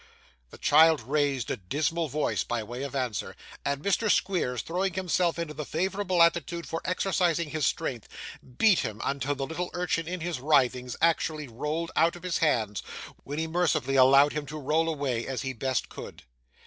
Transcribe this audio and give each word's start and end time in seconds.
The 0.49 0.57
child 0.57 1.03
raised 1.03 1.51
a 1.51 1.57
dismal 1.57 2.09
cry, 2.09 2.35
by 2.47 2.63
way 2.63 2.81
of 2.81 2.95
answer, 2.95 3.35
and 3.63 3.83
Mr. 3.83 4.09
Squeers, 4.09 4.63
throwing 4.63 4.93
himself 4.95 5.37
into 5.37 5.53
the 5.53 5.59
most 5.61 5.69
favourable 5.69 6.23
attitude 6.23 6.67
for 6.67 6.81
exercising 6.83 7.51
his 7.51 7.67
strength, 7.67 8.07
beat 8.57 8.79
him 8.79 8.99
until 9.03 9.35
the 9.35 9.45
little 9.45 9.69
urchin 9.75 10.07
in 10.07 10.21
his 10.21 10.39
writhings 10.39 10.95
actually 11.03 11.47
rolled 11.47 11.91
out 11.95 12.15
of 12.15 12.23
his 12.23 12.39
hands, 12.39 12.81
when 13.25 13.37
he 13.37 13.45
mercifully 13.45 13.95
allowed 13.95 14.33
him 14.33 14.47
to 14.47 14.57
roll 14.57 14.89
away, 14.89 15.27
as 15.27 15.43
he 15.43 15.53
best 15.53 15.87
could. 15.87 16.23